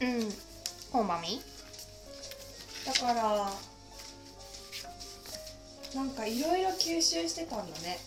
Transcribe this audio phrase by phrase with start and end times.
[0.00, 0.32] うん。
[0.92, 1.40] 本まみ？
[2.86, 3.50] だから
[5.94, 7.98] なんかいろいろ吸収してたんだね。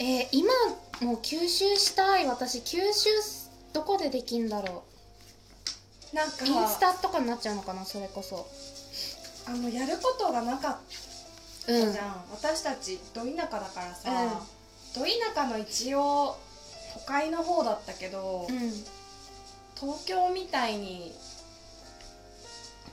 [0.00, 0.52] えー、今
[1.00, 2.26] もう吸収したい。
[2.26, 3.10] 私吸収
[3.72, 4.84] どこでできんだろ
[6.12, 7.84] なんかうインスタとかになっちゃうのかな？
[7.84, 8.46] それこそ。
[9.46, 10.76] あのやることがなかっ
[11.68, 14.30] うんたじゃん、私たちど田舎だからさ、うん。
[14.30, 16.36] ど田舎の一応
[16.94, 18.56] 都会の方だったけど、うん
[19.82, 21.12] 東京みたいに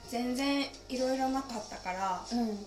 [0.08, 2.66] 全然いろいろなかったからうん。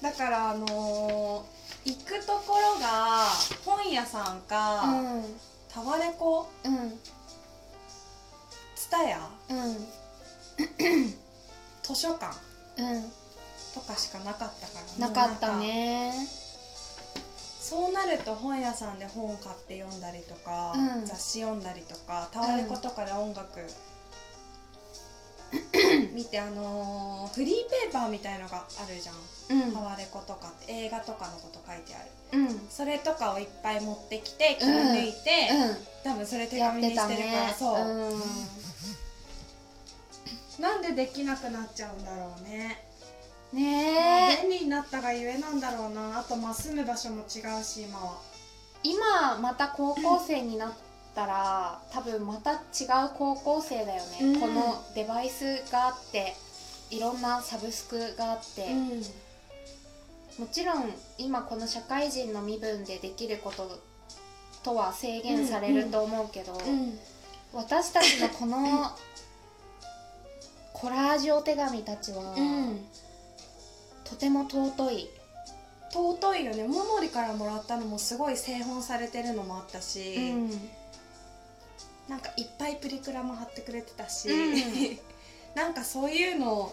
[0.00, 1.56] だからあのー
[1.86, 3.28] 行くところが
[3.64, 5.38] 本屋さんか、うん。
[5.68, 6.48] タワレコ？
[6.64, 6.98] うん。
[8.74, 9.20] ツタヤ？
[9.50, 9.86] うん。
[11.84, 12.36] 図書館？
[12.78, 13.12] うん。
[13.72, 16.12] とかしかなかったからなかったね
[17.68, 21.04] そうなると本屋さんで本買って読んだりとか、うん。
[21.04, 23.58] 雑誌読んだりとかタワレコとかで音楽、
[26.14, 29.12] 見てあのーフリーペーパーみたいのがあるじゃ
[29.58, 29.72] ん、うん。
[29.72, 32.04] タワレコとかって映画とかのこと書いてあ
[32.36, 32.40] る。
[32.40, 32.68] うん。
[32.70, 35.48] それとかをいっぱい持ってきて切り抜いて、
[36.04, 37.54] 多分それ手紙にしてるから、ね。
[37.58, 38.22] そう、うん。
[40.62, 42.85] なんでできなくなっちゃうんだろうね
[43.52, 44.42] ねえ。
[44.42, 46.18] 便利になったがゆえなんだろうな。
[46.18, 48.18] あとまあ住む場所も違うし今は。
[48.82, 50.72] 今また高校生になっ
[51.14, 54.40] たら多分また違う高校生だよね、うん。
[54.40, 56.34] このデバイスがあって
[56.90, 59.02] いろんなサブスクがあって、ん。
[60.38, 63.80] もちろん今この社会人の身分でできること
[64.62, 66.98] とは制限されると思うけど、うん。
[67.52, 68.90] 私たちのこの
[70.74, 72.86] コラージュお手紙たちは、うん
[74.08, 75.10] とても尊い、
[75.90, 76.66] 尊いよね。
[76.68, 80.34] モモリからもらったのもすごい製本されてるのもあったし、
[82.08, 84.98] なんかいっぱいプリクラも貼ってくれてたし、うん。
[85.54, 86.72] なんかそういうの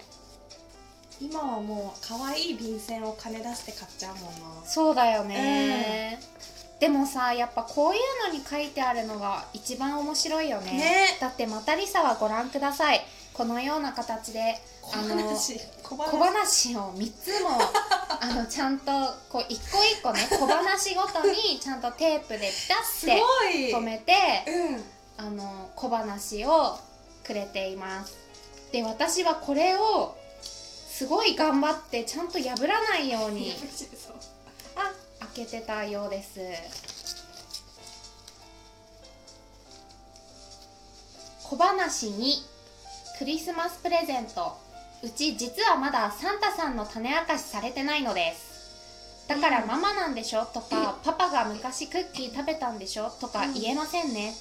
[1.21, 4.23] 今はもう可愛い便箋を金出して買っちゃうもん
[4.61, 4.65] な。
[4.65, 6.19] そうだよね、
[6.79, 10.71] でもさやっぱこういうのに書いてあるのが一番面白いよね。
[10.71, 11.17] ね。
[11.19, 15.59] だってまたりさはご覧くださいこのような形で小あの話？
[15.81, 17.49] 小話を3つも
[18.21, 18.91] あのちゃんと
[19.29, 24.13] こう一個一個ね小話ごとにちゃんとテープでピタすッて止めて
[24.47, 24.83] うん。
[25.15, 26.79] あの小話を
[27.23, 28.15] くれています。
[28.71, 33.53] で私はこれをすごい頑張ってちゃんと破らないように
[34.75, 36.39] あ開けてたようです。
[41.43, 42.43] 小話に
[43.19, 44.57] クリスマスプレゼント。
[45.03, 49.27] うち実はまだサンタさんの種明かしされてないのです。
[49.27, 49.67] だからうん。
[49.67, 53.53] ママなんでしょとか、パパが昔クッキー食べたんでしょとかうん。
[53.53, 54.33] 言えませんね、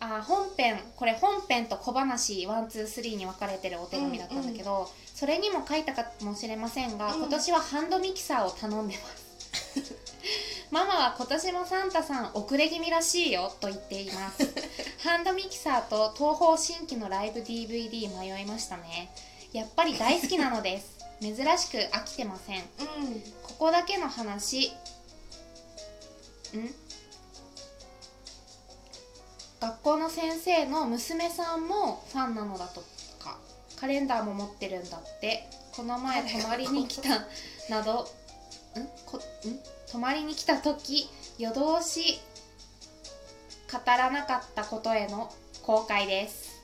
[0.00, 7.18] あ本編これ本編と小話123に分かれてるお手紙だったんだけど、それにも書いたかもしれませんが、うん。
[7.22, 9.94] 今年はハンドミキサーを頼んでます
[10.70, 14.42] ママは今年もサンタさん遅れ気味らしいよと言っています。
[15.02, 19.10] ハンドミキサーと東方神起のライブ DVD 迷いましたね。
[19.52, 20.98] やっぱり大好きなのです。
[21.20, 22.58] 珍しく飽きてません。
[22.58, 23.22] うん。
[23.42, 24.68] ここだけの話。
[26.54, 26.74] ん？
[29.60, 32.82] 学校の先生の娘さんもファンなのだと
[33.18, 33.38] か。
[33.76, 35.48] カレンダーも持ってるんだって。
[35.74, 37.26] この前泊まりに来た
[37.70, 38.02] など。
[38.02, 38.27] ん
[39.06, 39.20] こん？
[39.90, 41.08] 泊まりに来た時
[41.38, 42.20] 夜通し
[43.72, 46.56] 語らなかったことへの後悔です。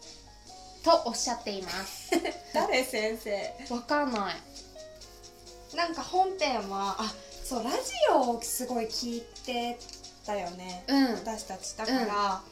[0.85, 2.11] とおっしゃっています。
[2.53, 3.75] 誰先生？
[3.75, 5.77] わかんない。
[5.77, 7.15] なんか本編はあ
[7.45, 7.77] そうラジ
[8.13, 9.79] オをすごい聞いて
[10.25, 10.85] たよね。
[10.87, 11.13] うん。
[11.15, 11.75] 私たち。
[11.77, 12.43] だから、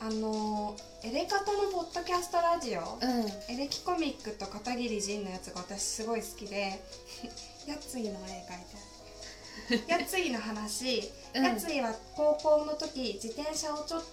[0.00, 3.52] あのエレカタのポッドキャストラジオ、うん。
[3.52, 6.80] エレキコミックと片桐仁のやつが私すごい好きで
[7.66, 10.00] やついの絵描いてある。
[10.00, 11.44] やついの話、うん。
[11.44, 14.04] やついは高校の時自転車をちょっ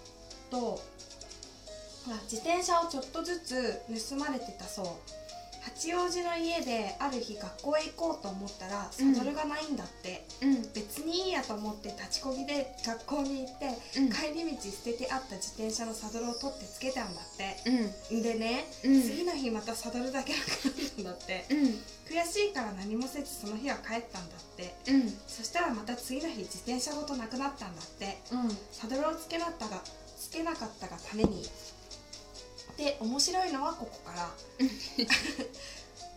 [0.50, 0.82] と
[2.24, 4.86] 自転車をちょっとずつ盗まれてたそう
[5.66, 10.62] 八王子の家である日学校へ行こうと思ったらサドルがないんだって、うん。
[10.74, 14.10] 別にいいやと思って立ちこぎで学校に行って、うん。
[14.10, 17.58] 帰り道捨ててあった自転車のサドルを取ってつけたんだって。
[18.12, 18.22] うん。
[18.22, 19.02] でね、うん。
[19.02, 21.46] 次の日またサドルだけなくなったんだって。
[21.50, 21.58] うん。
[22.06, 24.76] 悔しいから何もせずその日は帰ったんだって。
[24.92, 25.10] うん。
[25.26, 28.20] そしたらまた次の日自転車ごとなくなったんだって。
[28.32, 28.50] うん。
[28.72, 29.82] サドルをつけなったが
[30.16, 31.44] つけなかったがために
[32.78, 34.30] で面白いのはここから。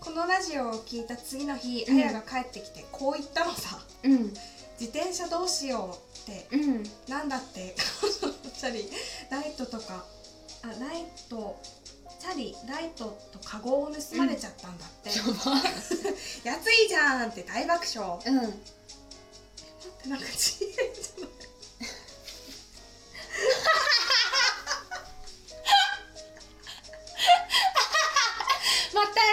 [0.01, 1.99] このラジオを聞いた次の日、うん。
[1.99, 3.79] あやが帰ってきてこう言ったのさ。
[4.05, 4.33] うん。
[4.81, 6.47] 自転車どうしようっして。
[6.53, 6.83] うん。
[7.09, 7.75] なんだって。
[8.59, 8.91] チャリ。
[9.31, 10.05] ライトとか。
[10.63, 11.59] あライト。
[12.21, 12.55] チャリ。
[12.69, 15.57] ライトとカゴを盗まれちゃったんだって、やば。
[16.45, 18.19] 安いじゃんって大爆笑。
[18.27, 18.49] うん。
[18.49, 18.53] っ
[20.03, 21.38] てなんかじゃない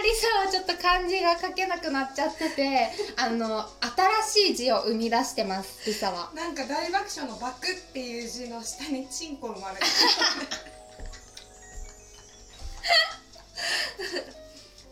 [0.06, 3.66] またリサはちょっと漢字が書けなくなっちゃっててあの
[4.24, 6.32] 新しい字を生み出してますリサは。
[6.36, 9.88] なんか大爆笑の「爆」っていう字の下にチンコ生まれてる。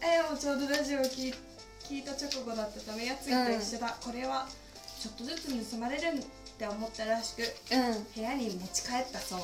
[0.02, 1.36] えもうちょうどラジオ聞い
[1.90, 4.48] 聞いた直後だったためやついと一緒だ、これは
[5.02, 6.24] ちょっとずつ盗まれるっ
[6.58, 8.04] て思ったらしくうん。
[8.16, 9.40] 部屋に持ち帰ったそう。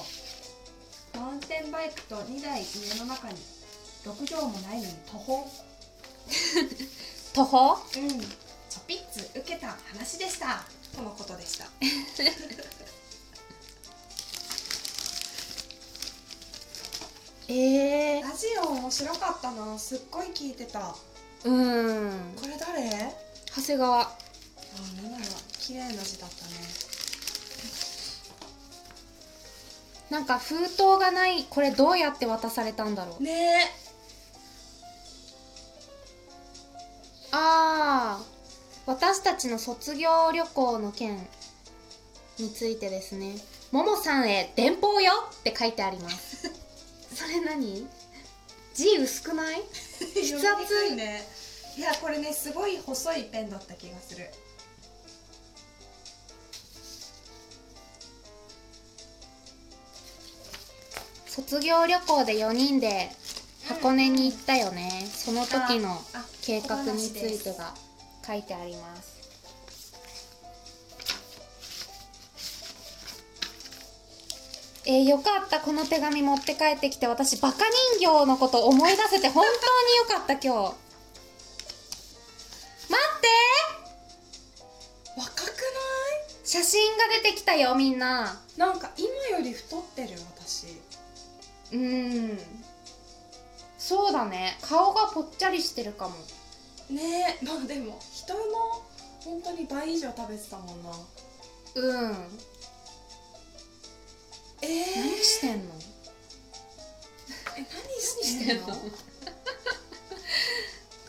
[1.18, 3.59] マウンテンバイクと2台家の中に
[4.06, 5.46] 6畳もないのに徒歩？
[7.34, 7.74] 徒歩？
[7.74, 8.10] うん。
[8.70, 10.64] ちょぴっつ受けた話でした。
[10.96, 11.66] とのことでした。
[17.52, 19.78] ええラジオ面白かったな。
[19.80, 20.96] すっごい聞いてた。
[21.44, 22.36] うん。
[22.40, 22.88] これ誰？
[22.90, 23.12] あ
[23.56, 23.98] 長谷川。
[23.98, 25.28] なんだろう
[25.60, 26.52] 綺麗な字だったね。
[30.12, 31.44] なんか封筒がない。
[31.50, 33.24] これどうやって渡されたんだろう。
[33.24, 33.89] ね
[37.32, 38.24] ああ
[38.86, 41.18] 私たちの卒業旅行の件
[42.40, 43.36] についてですね
[43.72, 46.50] 「ももさんへ電報よ!」って書いてあります。
[47.14, 47.88] それ何？
[48.74, 49.62] 字薄くない？
[50.16, 51.28] え筆圧ね。
[51.78, 54.30] いやこれねすごい細いペンだった気がする。
[61.28, 63.12] 卒業旅行で4人で
[63.70, 67.76] 箱根に行ったよね、その時のあ計画についてが
[68.26, 69.20] 書いてあります。
[74.88, 75.60] えー、よかった。
[75.60, 77.60] この手紙持って帰ってきて私バカ
[78.00, 79.58] 人形のこと思い出せて本当に
[79.98, 80.50] よかった今日。
[82.90, 83.28] 待って。
[85.16, 85.52] 若く
[86.44, 88.42] 写真が出てきたよみんな。
[88.58, 89.08] ないなんか今
[89.38, 90.66] より太ってる私。
[91.72, 92.59] うーん
[93.90, 94.56] そうだね。
[94.62, 96.14] 顔がぽっちゃりしてるかも。
[96.92, 98.42] ねえまあでも人の
[99.24, 100.92] 本当に倍以上食べてたもんな。
[101.74, 102.28] うん。
[104.62, 105.74] えー、何してんの？
[107.58, 107.68] え何
[108.00, 108.68] してんの？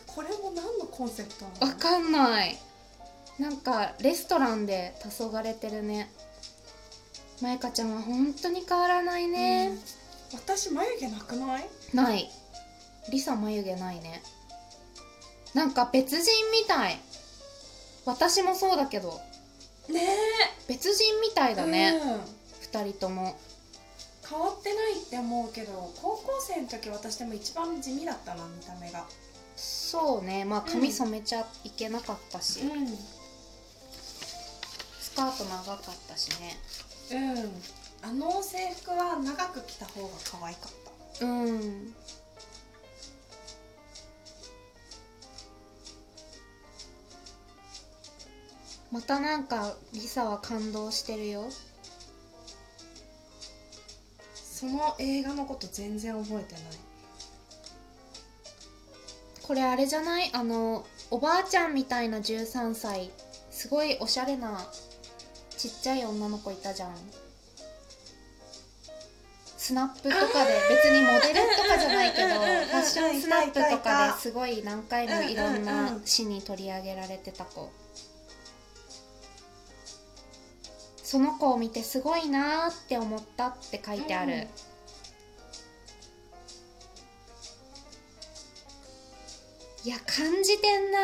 [0.07, 1.67] これも何のコンセプトなの？
[1.67, 2.57] わかんない。
[3.37, 6.11] なんかレストランで黄昏てるね。
[7.41, 9.73] まゆかちゃんは本当に変わらないね、う
[10.35, 10.39] ん。
[10.39, 11.69] 私眉毛なくない？
[11.93, 12.31] ない
[13.09, 14.21] リサ眉毛ないね。
[15.53, 16.99] なんか別人みたい。
[18.05, 19.19] 私もそうだけど。
[19.89, 20.07] ね
[20.67, 22.21] 別人みたいえだね、うん。
[22.61, 23.37] 二人とも。
[24.29, 29.05] 変わってないって思うけど高校生の時私でも一番地味だったな見た目が。
[29.55, 30.45] そうね。
[30.45, 32.87] まあ髪染めちゃいけなかったし、ん。
[34.99, 36.57] スカート長かったしね。
[37.11, 38.09] うん。
[38.09, 40.07] あの制服は長く着た方が
[40.39, 40.71] 可愛かっ
[41.19, 41.25] た。
[41.25, 41.93] うん
[48.91, 51.45] またなんかリサは感動してるよ。
[54.35, 56.63] その映画のこと全然覚えてない。
[59.41, 60.29] これあれじゃない？
[60.33, 63.11] あのおばあちゃんみたいな13歳。
[63.49, 64.65] すごいおしゃれな
[65.57, 66.95] ちっちゃい女の子いたじゃん。
[69.57, 76.01] スナップとかで別にモデルとかじゃないけどファッションスナップとかたですごい何回もいろんなうん。
[76.05, 77.71] 詩に取り上げられてた子
[81.11, 84.39] その子を見てすごいなーって思ったって書いてある、うん。
[89.83, 90.99] いや感じてんな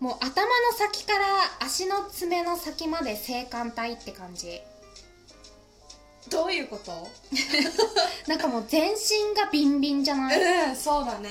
[0.00, 1.24] もう頭の先から
[1.60, 4.60] 足の爪の先まで性感帯って感じ。
[6.30, 7.06] どういうこと？
[8.26, 10.70] なんかもう全身がビンビンじゃない？
[10.70, 11.30] うんそうだね。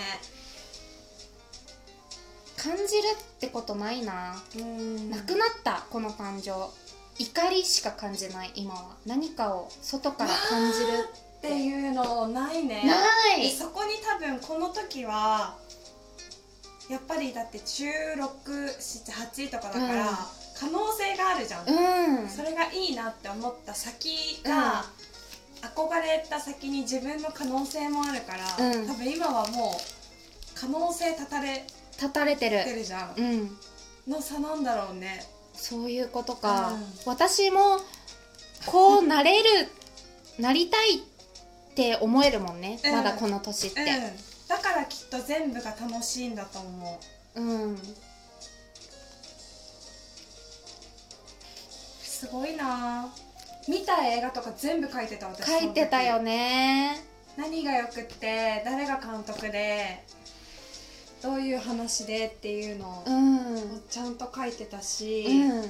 [2.56, 3.04] 感じる
[3.40, 5.10] ってことないな、うん。
[5.10, 6.70] なくなったこの感情。
[7.18, 8.98] 怒りしか感じない今は。
[9.06, 11.58] 何かを外から感じるって。
[11.58, 12.84] いうのないね。
[12.86, 13.44] ない。
[13.44, 15.56] でそこに多分この時は
[16.90, 20.16] やっぱりだって中678とかだから、うん。
[20.60, 22.30] 可能性があるじゃん、うん。
[22.30, 24.84] それがいいなって思った先が、
[25.62, 28.86] 憧れた先に自分の可能性もあるから、うん。
[28.86, 31.66] 多分今はもう可能性断たれ
[32.00, 32.64] 立たれてる。
[32.64, 33.58] てるじゃん、うん。
[34.08, 35.26] の差なんだろうね。
[35.54, 36.84] そういうことか、うん。
[37.06, 37.80] 私も
[38.66, 39.70] こうなれる
[40.40, 41.02] なりたいっ
[41.76, 42.92] て思えるもんね、うん。
[42.94, 43.82] まだこの年って。
[43.82, 43.88] うん。
[44.48, 47.00] だからきっと全部が楽しいんだと思
[47.36, 47.42] う。
[47.42, 47.78] うん、
[52.02, 53.14] すごいな。
[53.68, 55.46] 見た映画とか全部書いてた私。
[55.46, 57.04] 書いてたよね。
[57.38, 60.04] 何がよくって誰が監督で
[61.22, 63.82] どういう話でっていうのをうん。
[63.90, 65.62] ちゃんと書いてたし、うん。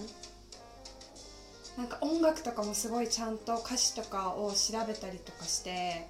[1.77, 6.07] なんか音楽とかもすごいちゃんと歌詞とかを調べたりとかして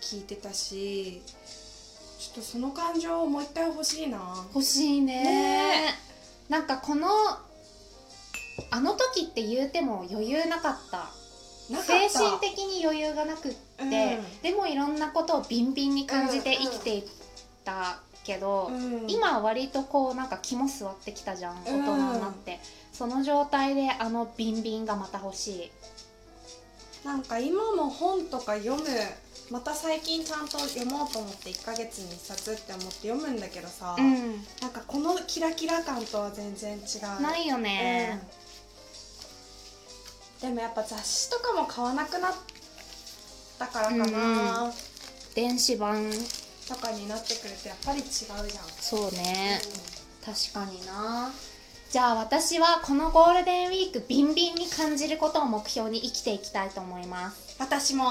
[0.00, 1.20] 聞いてたし
[2.18, 4.18] ちょっとその感情をもう一回欲しいな。
[4.54, 5.22] 欲しいね。
[5.22, 5.94] ね。
[6.48, 7.06] なんかこの
[8.70, 11.10] あの時って言うても余裕なかった。
[11.70, 12.08] なかった。
[12.08, 13.88] 精神的に余裕がなくって、うん。
[14.42, 17.04] でもいろんなことをビンビンに感じて生きていっ
[17.64, 19.04] たけど、うん。
[19.08, 21.84] 今は割とこうなんか肝座ってきたじゃん大人に
[22.20, 22.58] なって、
[22.92, 25.70] その状態であのビンビンがまた欲しい。
[27.06, 28.82] なんか今も本とか読む
[29.50, 34.42] また最近ちゃんと読もうと思って1ヶ月に1冊って思って読むんだけどさ、うん。
[34.62, 36.80] なんかこのキラキラ感とは全然違
[37.18, 37.22] う。
[37.22, 38.22] ないよね、
[40.42, 40.48] うん。
[40.48, 42.32] でもやっぱ雑誌とかも買わなくなっ
[43.58, 44.72] たからかな、
[45.34, 46.10] 電子版
[46.68, 48.48] とかになってくるとやっぱり違うじゃん、
[48.80, 49.60] そうね、
[50.24, 51.30] 確かにな。
[51.90, 57.56] じゃあ私はこのゴールデンウィークビンビンに感じることを目標に生きていきたいと思います。
[57.60, 58.04] 私も。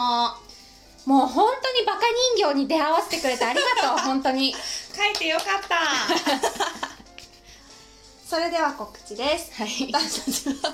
[1.06, 2.00] もう本当にバカ
[2.38, 3.98] 人形に出会わせてくれてありがとう。
[4.06, 4.54] 本当に。
[4.96, 5.76] 書いてよかった
[8.34, 9.54] それでは告知です。
[9.62, 9.92] はい。
[9.94, 10.74] 私たちは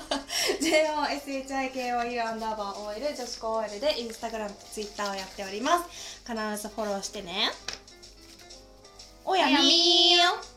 [0.62, 6.22] JOSHIKOU アンダーバー OL 女子高 OL でインスタグラムとツイッターをやっております。
[6.26, 7.50] 必ずフォローしてね。
[9.26, 9.58] おやみー。
[10.24, 10.49] よ